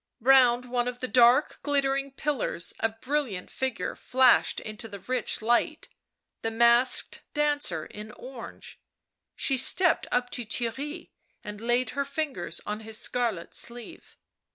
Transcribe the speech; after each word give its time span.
Round 0.21 0.65
one 0.65 0.87
of 0.87 0.99
the 0.99 1.07
dark 1.07 1.59
glittering 1.61 2.13
pillars 2.13 2.73
a 2.79 2.89
brilliant 2.89 3.51
figure 3.51 3.95
flashed 3.95 4.59
into 4.59 4.87
the 4.87 4.97
rich 4.99 5.43
light. 5.43 5.89
The 6.41 6.49
masked 6.49 7.21
dancer 7.35 7.85
in 7.85 8.09
orange. 8.13 8.79
She 9.35 9.57
stepped 9.59 10.07
up 10.11 10.31
to 10.31 10.43
Theirry 10.43 11.11
and 11.43 11.61
laid 11.61 11.91
her 11.91 12.03
fingers 12.03 12.61
on 12.65 12.79
his 12.79 12.97
scarlet 12.97 13.53
sleeve. 13.53 14.17